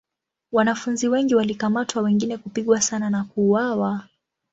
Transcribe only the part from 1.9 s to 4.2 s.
wengine kupigwa sana na kuuawa.